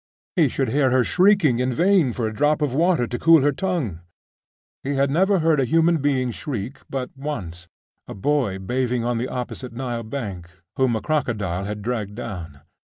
He 0.35 0.49
should 0.49 0.69
hear 0.69 0.89
her 0.89 1.03
shrieking 1.03 1.59
in 1.59 1.71
vain 1.71 2.11
for 2.11 2.25
a 2.25 2.33
drop 2.33 2.63
of 2.63 2.73
water 2.73 3.05
to 3.05 3.19
cool 3.19 3.43
her 3.43 3.51
tongue.... 3.51 3.99
He 4.83 4.95
had 4.95 5.11
never 5.11 5.37
heard 5.37 5.59
a 5.59 5.63
human 5.63 5.97
being 5.97 6.31
shriek 6.31 6.79
but 6.89 7.11
once.... 7.15 7.67
a 8.07 8.15
boy 8.15 8.57
bathing 8.57 9.03
on 9.03 9.19
the 9.19 9.27
opposite 9.27 9.73
Nile 9.73 10.01
bank, 10.01 10.49
whom 10.75 10.95
a 10.95 11.01
crocodile 11.03 11.65
had 11.65 11.83
dragged 11.83 12.15
down.... 12.15 12.61